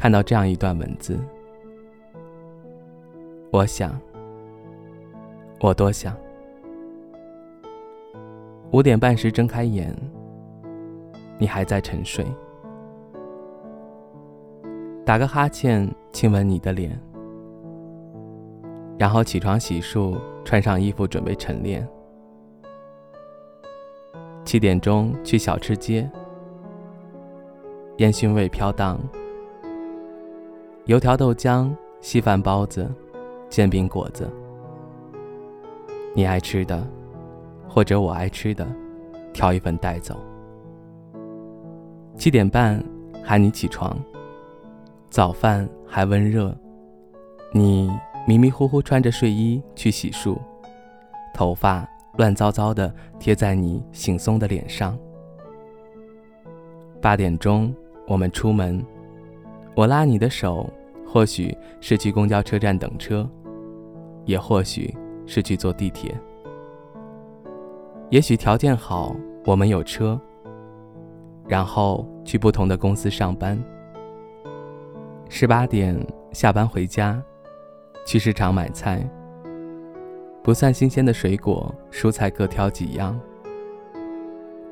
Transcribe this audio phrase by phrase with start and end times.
[0.00, 1.18] 看到这样一段文字，
[3.50, 4.00] 我想，
[5.58, 6.16] 我多想，
[8.70, 9.92] 五点半时睁开眼，
[11.36, 12.24] 你还在沉睡，
[15.04, 16.96] 打个哈欠，亲吻你的脸，
[18.96, 21.84] 然后起床洗漱，穿上衣服准备晨练，
[24.44, 26.08] 七点钟去小吃街，
[27.96, 28.96] 烟熏味飘荡。
[30.88, 32.90] 油条、豆浆、稀饭、包子、
[33.50, 34.26] 煎饼、果子，
[36.14, 36.82] 你爱吃的，
[37.68, 38.66] 或者我爱吃的，
[39.34, 40.16] 挑一份带走。
[42.16, 42.82] 七点半
[43.22, 43.94] 喊你起床，
[45.10, 46.56] 早饭还温热，
[47.52, 47.90] 你
[48.26, 50.38] 迷迷糊糊穿着睡衣去洗漱，
[51.34, 54.98] 头发乱糟糟的贴在你惺忪的脸上。
[56.98, 57.74] 八点钟
[58.06, 58.82] 我们出门，
[59.74, 60.66] 我拉你的手。
[61.10, 63.26] 或许是去公交车站等车，
[64.26, 66.14] 也或许是去坐地铁。
[68.10, 70.20] 也许条件好，我们有车，
[71.46, 73.58] 然后去不同的公司上班。
[75.30, 75.98] 十八点
[76.32, 77.22] 下班回家，
[78.06, 79.02] 去市场买菜。
[80.42, 83.18] 不算新鲜的水果、蔬菜各挑几样。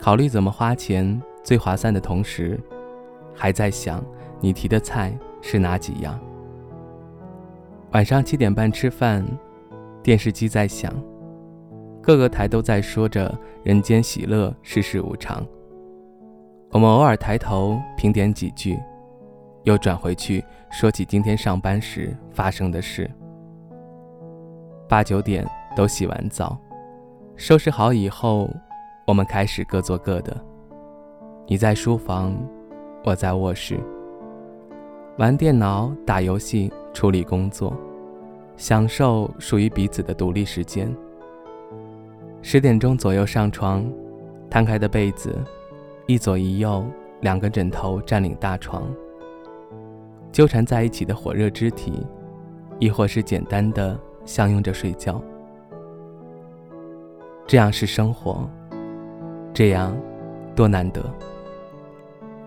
[0.00, 2.58] 考虑怎么花钱最划算的同时，
[3.32, 4.04] 还在想
[4.40, 5.16] 你提的菜。
[5.46, 6.18] 是哪几样？
[7.92, 9.22] 晚上七点半吃饭，
[10.02, 10.90] 电视机在响，
[12.02, 15.46] 各个台都在说着人间喜乐，世事无常。
[16.70, 18.80] 我们偶尔抬头评点几句，
[19.64, 23.08] 又转回去说起今天上班时发生的事。
[24.88, 26.58] 八九点都洗完澡，
[27.36, 28.48] 收拾好以后，
[29.06, 30.34] 我们开始各做各的。
[31.46, 32.34] 你在书房，
[33.04, 33.78] 我在卧室。
[35.16, 37.72] 玩电脑、打游戏、处理工作，
[38.56, 40.92] 享受属于彼此的独立时间。
[42.42, 43.88] 十点钟左右上床，
[44.50, 45.38] 摊开的被子，
[46.06, 46.84] 一左一右
[47.20, 48.82] 两个枕头占领大床，
[50.32, 52.04] 纠缠在一起的火热肢体，
[52.80, 55.22] 亦或是简单的相拥着睡觉。
[57.46, 58.50] 这样是生活，
[59.52, 59.96] 这样
[60.56, 61.00] 多难得。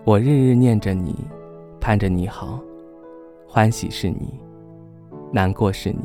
[0.04, 1.16] 我日日念着你。
[1.88, 2.62] 盼着你好，
[3.46, 4.38] 欢喜是你，
[5.32, 6.02] 难过是你，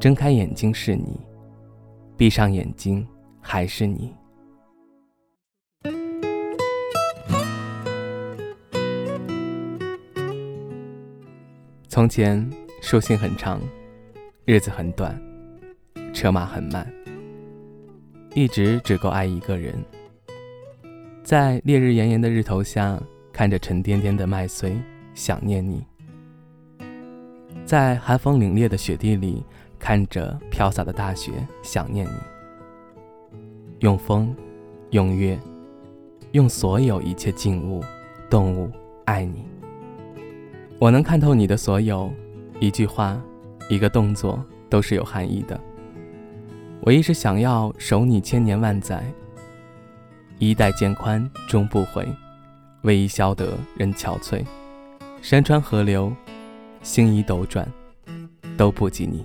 [0.00, 1.20] 睁开眼睛是你，
[2.16, 3.06] 闭上眼睛
[3.40, 4.12] 还是你。
[11.86, 12.44] 从前
[12.82, 13.60] 书信很长，
[14.44, 15.16] 日子很短，
[16.12, 16.84] 车马很慢，
[18.34, 19.72] 一直只够爱一个人，
[21.22, 23.00] 在烈日炎炎的日头下。
[23.34, 24.80] 看着沉甸甸的麦穗，
[25.12, 25.84] 想念你；
[27.66, 29.44] 在寒风凛冽的雪地里，
[29.76, 32.12] 看着飘洒的大雪，想念你。
[33.80, 34.32] 用风，
[34.90, 35.36] 用月，
[36.30, 37.82] 用所有一切静物、
[38.30, 38.70] 动物
[39.04, 39.44] 爱你。
[40.78, 42.12] 我能看透你的所有，
[42.60, 43.20] 一句话，
[43.68, 44.40] 一个动作，
[44.70, 45.60] 都是有含义的。
[46.82, 49.02] 我一直想要守你千年万载，
[50.38, 52.06] 衣带渐宽终不悔。
[52.84, 54.44] 为伊消得人憔悴，
[55.22, 56.12] 山川河流，
[56.82, 57.66] 星移斗转，
[58.58, 59.24] 都不及你。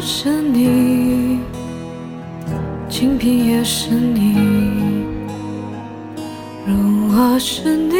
[0.00, 1.40] 是你，
[2.88, 5.04] 清贫也是你，
[6.64, 7.96] 如花是你，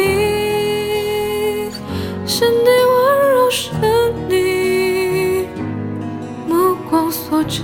[2.25, 3.71] 心底温柔是
[4.29, 5.45] 你，
[6.47, 7.63] 目光所至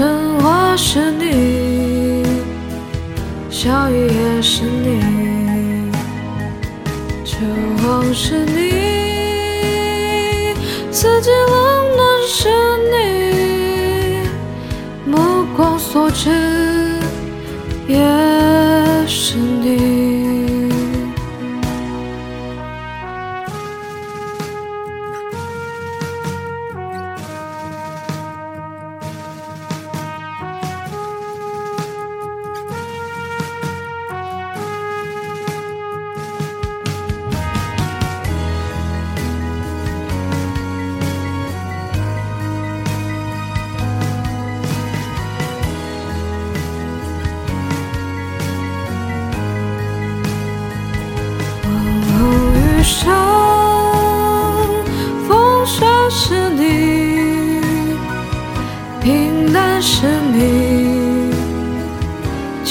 [0.00, 2.24] 春花是你，
[3.50, 5.92] 小雨也是你，
[7.22, 7.36] 秋
[7.76, 8.70] 风是你，
[10.90, 12.48] 四季冷暖是
[12.90, 14.22] 你，
[15.04, 16.30] 目光所至
[17.86, 17.98] 也
[19.06, 20.09] 是你。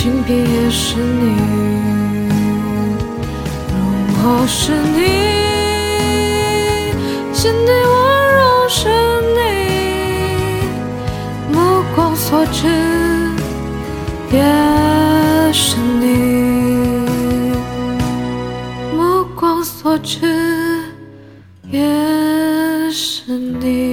[0.10, 1.36] 清贫也是你
[3.70, 3.78] 荣
[4.16, 4.98] 华是你
[7.32, 8.90] 心底温柔是
[9.38, 9.40] 你
[11.54, 12.68] 目光所至
[14.32, 14.42] 也
[15.54, 16.06] 是你
[18.98, 20.26] 目光所至
[21.70, 21.80] 也
[22.92, 23.88] 是你。